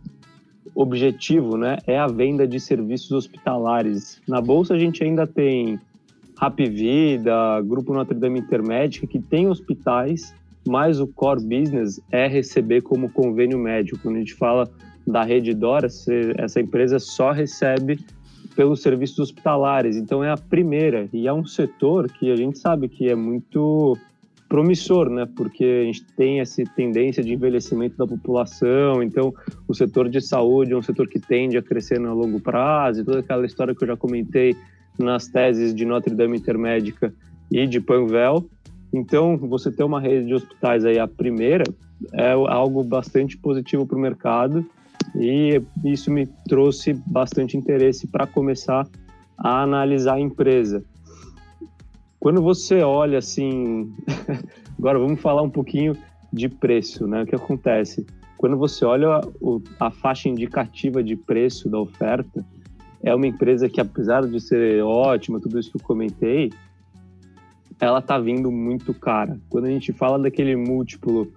[0.73, 4.21] objetivo, né, é a venda de serviços hospitalares.
[4.27, 5.79] Na bolsa a gente ainda tem
[6.57, 10.33] Vida, Grupo Notre Dame Intermédica, que tem hospitais
[10.67, 13.99] mas o core business é receber como convênio médico.
[14.01, 14.69] Quando a gente fala
[15.05, 15.87] da rede Dora,
[16.37, 17.99] essa empresa só recebe
[18.55, 21.09] pelos serviços hospitalares, então é a primeira.
[21.13, 23.97] E é um setor que a gente sabe que é muito
[24.47, 25.25] promissor, né?
[25.35, 29.33] Porque a gente tem essa tendência de envelhecimento da população, então
[29.67, 33.03] o setor de saúde é um setor que tende a crescer no longo prazo, e
[33.05, 34.55] toda aquela história que eu já comentei
[34.99, 37.13] nas teses de Notre Dame Intermédica
[37.49, 38.45] e de Panvel.
[38.93, 41.63] Então, você ter uma rede de hospitais aí, a primeira,
[42.13, 44.65] é algo bastante positivo para o mercado
[45.15, 48.87] e isso me trouxe bastante interesse para começar
[49.37, 50.83] a analisar a empresa.
[52.19, 53.91] Quando você olha assim,
[54.77, 55.97] agora vamos falar um pouquinho
[56.31, 57.23] de preço, né?
[57.23, 58.05] O que acontece?
[58.41, 62.43] quando você olha o, a faixa indicativa de preço da oferta,
[63.03, 66.51] é uma empresa que, apesar de ser ótima, tudo isso que eu comentei,
[67.79, 69.39] ela está vindo muito cara.
[69.47, 71.31] Quando a gente fala daquele múltiplo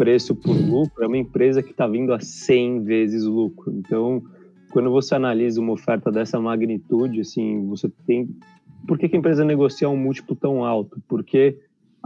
[0.00, 3.70] preço por lucro, é uma empresa que está vindo a 100 vezes lucro.
[3.70, 4.22] Então,
[4.70, 8.34] quando você analisa uma oferta dessa magnitude, assim, você tem.
[8.88, 11.02] Por que, que a empresa negocia um múltiplo tão alto?
[11.06, 11.58] Porque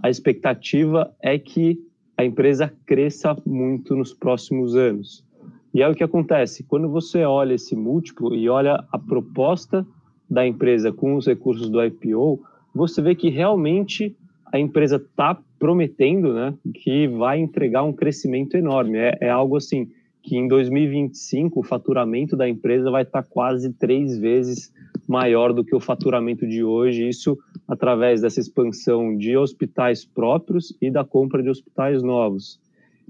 [0.03, 1.79] a expectativa é que
[2.19, 5.25] a empresa cresça muito nos próximos anos.
[5.73, 9.87] E é o que acontece, quando você olha esse múltiplo e olha a proposta
[10.29, 12.43] da empresa com os recursos do IPO,
[12.75, 14.17] você vê que realmente
[14.53, 18.99] a empresa está prometendo né, que vai entregar um crescimento enorme.
[18.99, 19.89] É, é, algo assim
[20.23, 24.71] que em 2025 o faturamento da empresa vai estar quase três vezes
[25.09, 27.09] maior do que o faturamento de hoje.
[27.09, 32.61] Isso através dessa expansão de hospitais próprios e da compra de hospitais novos.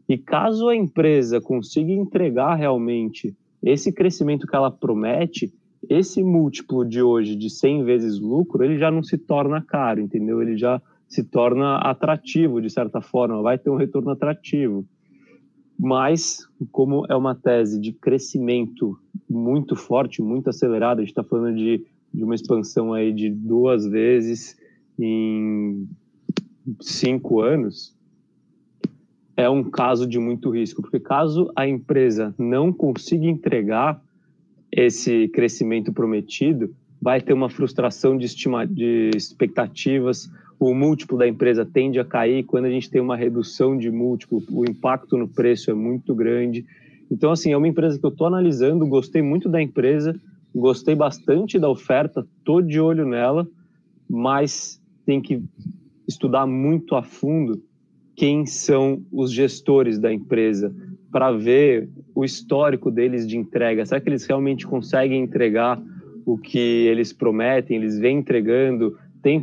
[0.09, 5.53] E caso a empresa consiga entregar realmente esse crescimento que ela promete,
[5.91, 10.41] esse múltiplo de hoje de 100 vezes lucro, ele já não se torna caro, entendeu?
[10.41, 14.87] Ele já se torna atrativo de certa forma, vai ter um retorno atrativo.
[15.79, 18.97] Mas, como é uma tese de crescimento
[19.29, 23.85] muito forte, muito acelerada, a gente está falando de, de uma expansão aí de duas
[23.87, 24.57] vezes
[24.99, 25.89] em
[26.81, 27.95] cinco anos,
[29.37, 34.01] é um caso de muito risco, porque caso a empresa não consiga entregar
[34.71, 41.65] esse crescimento prometido, vai ter uma frustração de, estima, de expectativas, o múltiplo da empresa
[41.65, 45.71] tende a cair, quando a gente tem uma redução de múltiplo, o impacto no preço
[45.71, 46.65] é muito grande.
[47.11, 50.19] Então, assim, é uma empresa que eu estou analisando, gostei muito da empresa,
[50.55, 53.47] gostei bastante da oferta, estou de olho nela,
[54.09, 55.43] mas tem que
[56.07, 57.63] estudar muito a fundo
[58.17, 60.75] quem são os gestores da empresa,
[61.11, 63.85] para ver o histórico deles de entrega.
[63.85, 65.81] Será que eles realmente conseguem entregar
[66.25, 67.77] o que eles prometem?
[67.77, 68.97] Eles vêm entregando?
[69.25, 69.43] Tem,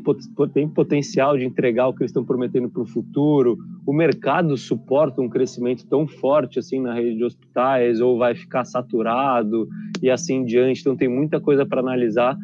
[0.53, 3.57] tem potencial de entregar o que eles estão prometendo para o futuro?
[3.83, 8.63] O mercado suporta um crescimento tão forte assim na rede de hospitais ou vai ficar
[8.63, 9.67] saturado
[9.99, 10.81] e assim em diante?
[10.81, 12.37] Então, tem muita coisa para analisar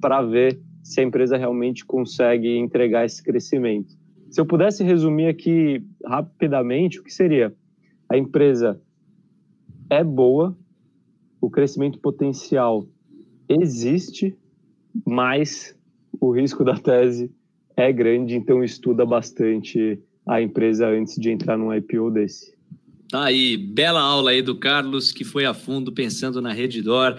[0.00, 3.94] para ver se a empresa realmente consegue entregar esse crescimento.
[4.28, 7.54] Se eu pudesse resumir aqui rapidamente, o que seria?
[8.08, 8.82] A empresa
[9.88, 10.58] é boa,
[11.40, 12.84] o crescimento potencial
[13.48, 14.36] existe,
[15.06, 15.78] mas
[16.20, 17.30] o risco da tese
[17.76, 22.60] é grande, então estuda bastante a empresa antes de entrar num IPO desse.
[23.10, 27.16] Tá aí, bela aula aí do Carlos, que foi a fundo pensando na Redditor.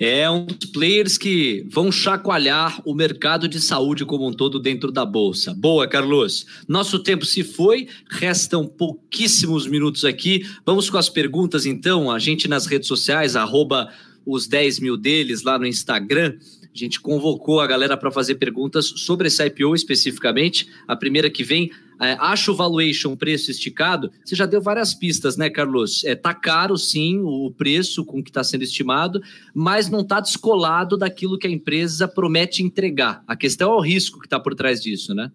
[0.00, 4.90] É um dos players que vão chacoalhar o mercado de saúde como um todo dentro
[4.90, 5.52] da Bolsa.
[5.52, 6.46] Boa, Carlos.
[6.66, 10.42] Nosso tempo se foi, restam pouquíssimos minutos aqui.
[10.64, 12.10] Vamos com as perguntas, então.
[12.10, 13.92] A gente nas redes sociais, arroba
[14.24, 16.34] os 10 mil deles lá no Instagram.
[16.76, 20.68] A gente convocou a galera para fazer perguntas sobre esse IPO especificamente.
[20.86, 24.10] A primeira que vem é, acho o valuation preço esticado.
[24.22, 26.04] Você já deu várias pistas, né, Carlos?
[26.04, 29.22] É, tá caro, sim, o preço com que está sendo estimado,
[29.54, 33.24] mas não está descolado daquilo que a empresa promete entregar.
[33.26, 35.32] A questão é o risco que está por trás disso, né?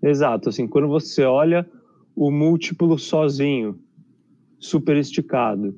[0.00, 0.48] Exato.
[0.48, 1.68] Assim, quando você olha
[2.14, 3.80] o múltiplo sozinho,
[4.60, 5.76] super esticado.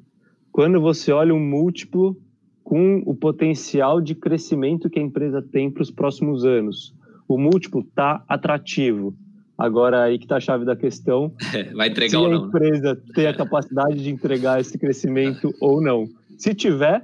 [0.52, 2.22] Quando você olha um múltiplo
[2.64, 6.92] com o potencial de crescimento que a empresa tem para os próximos anos,
[7.28, 9.14] o múltiplo está atrativo
[9.56, 11.32] Agora, aí que está a chave da questão.
[11.74, 12.38] Vai entregar ou não.
[12.38, 12.68] Se a né?
[12.68, 13.00] empresa né?
[13.14, 16.08] tem a capacidade de entregar esse crescimento ou não.
[16.36, 17.02] Se tiver,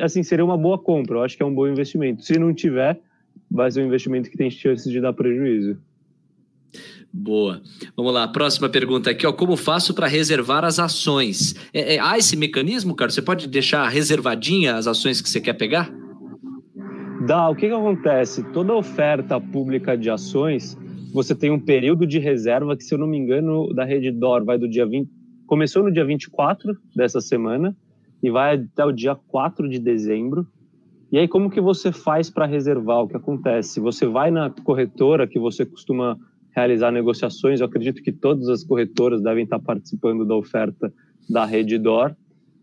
[0.00, 1.18] assim, seria uma boa compra.
[1.18, 2.24] Eu acho que é um bom investimento.
[2.24, 3.00] Se não tiver,
[3.50, 5.76] vai ser um investimento que tem chances de dar prejuízo.
[7.12, 7.60] Boa.
[7.96, 9.32] Vamos lá, próxima pergunta aqui, ó.
[9.32, 11.54] Como faço para reservar as ações?
[11.72, 13.10] É, é, há esse mecanismo, cara?
[13.10, 15.92] Você pode deixar reservadinha as ações que você quer pegar?
[17.26, 17.48] Dá.
[17.50, 18.44] O que, que acontece?
[18.52, 20.76] Toda oferta pública de ações
[21.12, 24.44] você tem um período de reserva que, se eu não me engano, da rede DOR
[24.44, 25.10] vai do dia 20.
[25.46, 27.76] Começou no dia 24 dessa semana
[28.22, 30.46] e vai até o dia 4 de dezembro.
[31.10, 33.00] E aí, como que você faz para reservar?
[33.00, 33.80] O que acontece?
[33.80, 36.16] Você vai na corretora que você costuma
[36.60, 37.60] realizar negociações.
[37.60, 40.92] Eu acredito que todas as corretoras devem estar participando da oferta
[41.28, 42.14] da rede DOR.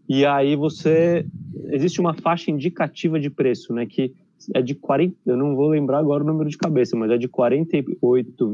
[0.09, 1.25] E aí você
[1.69, 3.85] existe uma faixa indicativa de preço, né?
[3.85, 4.13] Que
[4.53, 7.27] é de 40, eu não vou lembrar agora o número de cabeça, mas é de
[7.27, 8.53] 48,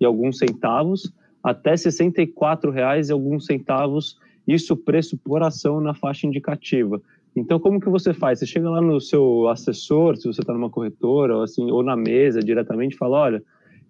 [0.00, 1.12] e alguns centavos
[1.42, 4.16] até 64 reais e alguns centavos,
[4.46, 7.02] isso preço por ação na faixa indicativa.
[7.34, 8.38] Então, como que você faz?
[8.38, 11.96] Você chega lá no seu assessor, se você está numa corretora, ou, assim, ou na
[11.96, 13.42] mesa diretamente, fala, olha,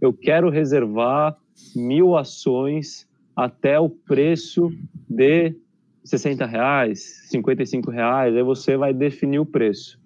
[0.03, 1.37] eu quero reservar
[1.77, 4.69] mil ações até o preço
[5.09, 5.55] de
[6.05, 10.01] 60 reais, 55 reais, aí você vai definir o preço.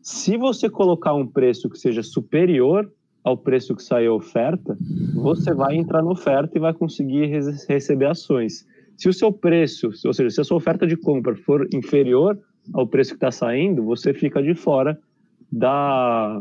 [0.00, 2.90] Se você colocar um preço que seja superior
[3.24, 4.78] ao preço que saiu a oferta,
[5.16, 7.26] você vai entrar na oferta e vai conseguir
[7.68, 8.64] receber ações.
[8.96, 12.38] Se o seu preço, ou seja, se a sua oferta de compra for inferior
[12.72, 14.96] ao preço que está saindo, você fica de fora
[15.50, 16.40] da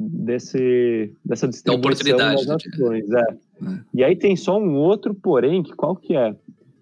[0.00, 3.10] desse dessa distribuição das ações.
[3.10, 3.20] É.
[3.20, 3.78] é.
[3.92, 6.34] E aí tem só um outro porém, que qual que é?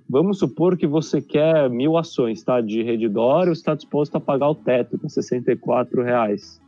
[0.09, 2.61] Vamos supor que você quer mil ações, tá?
[2.61, 6.59] De Redditor está disposto a pagar o teto, com é 64 reais.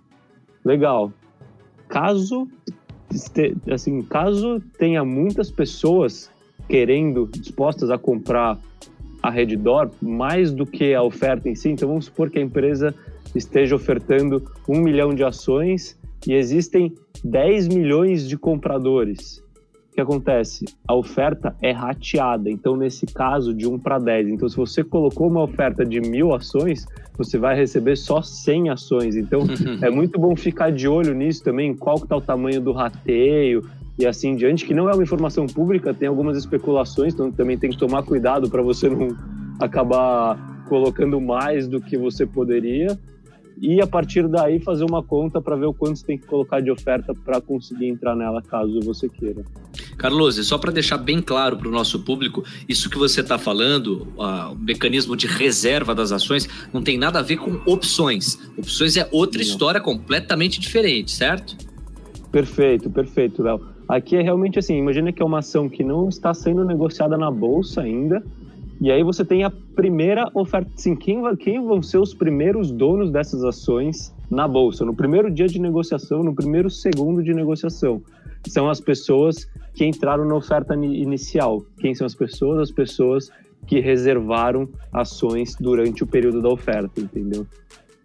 [0.62, 1.10] Legal.
[1.88, 2.46] Caso,
[3.72, 6.30] assim, caso tenha muitas pessoas
[6.68, 8.58] querendo, dispostas a comprar
[9.22, 12.94] a Redditor, mais do que a oferta em si, então vamos supor que a empresa
[13.34, 16.94] esteja ofertando um milhão de ações e existem
[17.24, 19.42] 10 milhões de compradores.
[19.90, 20.64] O que acontece?
[20.86, 24.28] A oferta é rateada, então nesse caso de 1 para 10.
[24.28, 26.86] Então se você colocou uma oferta de mil ações,
[27.18, 29.16] você vai receber só 100 ações.
[29.16, 29.40] Então
[29.82, 33.62] é muito bom ficar de olho nisso também, qual que está o tamanho do rateio
[33.98, 37.68] e assim diante, que não é uma informação pública, tem algumas especulações, então também tem
[37.68, 39.14] que tomar cuidado para você não
[39.58, 42.96] acabar colocando mais do que você poderia
[43.60, 46.60] e a partir daí fazer uma conta para ver o quanto você tem que colocar
[46.60, 49.44] de oferta para conseguir entrar nela, caso você queira.
[49.98, 54.08] Carlos, só para deixar bem claro para o nosso público, isso que você está falando,
[54.16, 58.38] o mecanismo de reserva das ações, não tem nada a ver com opções.
[58.56, 61.54] Opções é outra história completamente diferente, certo?
[62.32, 63.60] Perfeito, perfeito, Léo.
[63.86, 67.30] Aqui é realmente assim, imagina que é uma ação que não está sendo negociada na
[67.30, 68.24] bolsa ainda,
[68.80, 73.10] e aí você tem a primeira oferta, sim, quem, quem vão ser os primeiros donos
[73.10, 78.02] dessas ações na bolsa, no primeiro dia de negociação, no primeiro segundo de negociação.
[78.48, 81.62] São as pessoas que entraram na oferta inicial.
[81.78, 82.58] Quem são as pessoas?
[82.58, 83.30] As pessoas
[83.66, 87.46] que reservaram ações durante o período da oferta, entendeu?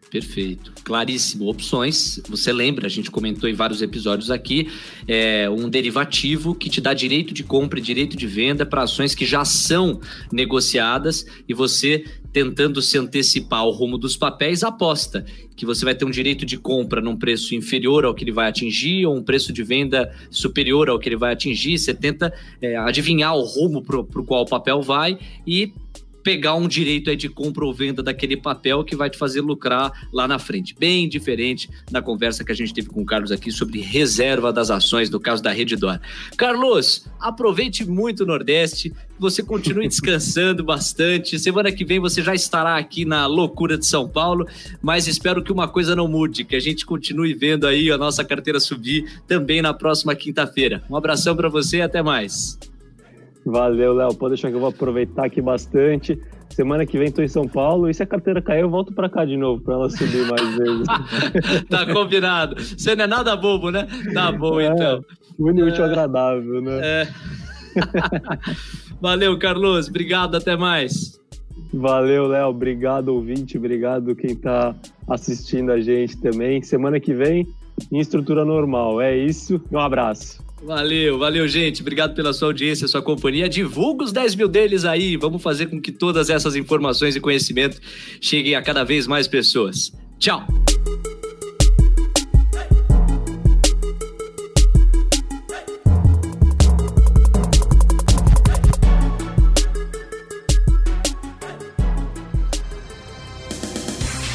[0.09, 1.47] Perfeito, claríssimo.
[1.47, 4.69] Opções, você lembra, a gente comentou em vários episódios aqui,
[5.07, 9.15] é um derivativo que te dá direito de compra e direito de venda para ações
[9.15, 9.99] que já são
[10.31, 15.25] negociadas e você tentando se antecipar ao rumo dos papéis, aposta
[15.55, 18.49] que você vai ter um direito de compra num preço inferior ao que ele vai
[18.49, 21.77] atingir ou um preço de venda superior ao que ele vai atingir.
[21.77, 25.71] Você tenta é, adivinhar o rumo para o qual o papel vai e
[26.25, 30.07] pegar um direito aí de compra ou venda daquele papel que vai te fazer lucrar
[30.11, 30.73] lá na frente.
[30.77, 34.71] Bem diferente da conversa que a gente teve com o Carlos aqui sobre reserva das
[34.71, 35.99] ações, no caso da Redditor.
[36.35, 41.37] Carlos, aproveite muito o Nordeste, você continue descansando bastante.
[41.37, 44.47] Semana que vem você já estará aqui na loucura de São Paulo,
[44.81, 48.25] mas espero que uma coisa não mude, que a gente continue vendo aí a nossa
[48.25, 50.83] carteira subir também na próxima quinta-feira.
[50.89, 52.57] Um abração para você e até mais.
[53.45, 54.15] Valeu, Léo.
[54.15, 56.19] Pode deixar que eu vou aproveitar aqui bastante.
[56.49, 59.09] Semana que vem estou em São Paulo e se a carteira cair, eu volto para
[59.09, 60.87] cá de novo para ela subir mais vezes.
[61.69, 62.55] tá combinado.
[62.59, 63.87] Você não é nada bobo, né?
[64.13, 65.03] Tá bom, é, então.
[65.37, 66.79] Muito é, agradável, né?
[66.81, 67.07] É.
[68.99, 69.89] Valeu, Carlos.
[69.89, 70.35] Obrigado.
[70.35, 71.19] Até mais.
[71.73, 72.47] Valeu, Léo.
[72.47, 73.57] Obrigado, ouvinte.
[73.57, 74.73] Obrigado quem está
[75.07, 76.63] assistindo a gente também.
[76.63, 77.47] Semana que vem,
[77.91, 79.01] em estrutura normal.
[79.01, 79.61] É isso.
[79.71, 80.43] Um abraço.
[80.65, 81.81] Valeu, valeu, gente.
[81.81, 83.47] Obrigado pela sua audiência, sua companhia.
[83.47, 85.15] Divulga os 10 mil deles aí.
[85.15, 87.79] Vamos fazer com que todas essas informações e conhecimento
[88.19, 89.93] cheguem a cada vez mais pessoas.
[90.17, 90.43] Tchau!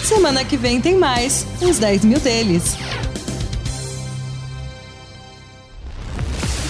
[0.05, 2.90] Semana que vem tem mais, uns 10 mil deles.